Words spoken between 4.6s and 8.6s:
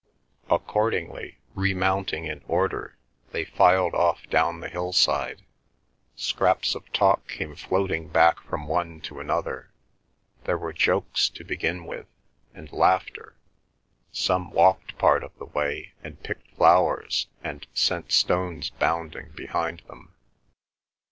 hillside. Scraps of talk came floating back